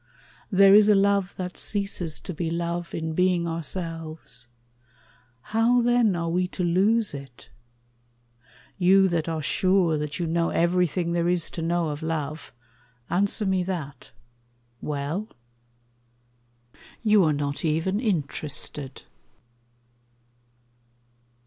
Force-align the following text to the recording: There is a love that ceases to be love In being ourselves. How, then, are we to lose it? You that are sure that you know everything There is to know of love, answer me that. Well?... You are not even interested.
There 0.51 0.73
is 0.73 0.89
a 0.89 0.95
love 0.95 1.31
that 1.37 1.55
ceases 1.55 2.19
to 2.21 2.33
be 2.33 2.49
love 2.49 2.91
In 2.95 3.13
being 3.13 3.47
ourselves. 3.47 4.47
How, 5.53 5.83
then, 5.83 6.15
are 6.15 6.29
we 6.29 6.47
to 6.47 6.63
lose 6.63 7.13
it? 7.13 7.49
You 8.79 9.07
that 9.09 9.29
are 9.29 9.43
sure 9.43 9.99
that 9.99 10.17
you 10.17 10.25
know 10.25 10.49
everything 10.49 11.11
There 11.11 11.29
is 11.29 11.51
to 11.51 11.61
know 11.61 11.89
of 11.89 12.01
love, 12.01 12.51
answer 13.11 13.45
me 13.45 13.61
that. 13.65 14.09
Well?... 14.81 15.27
You 17.03 17.23
are 17.23 17.31
not 17.31 17.63
even 17.63 17.99
interested. 17.99 19.03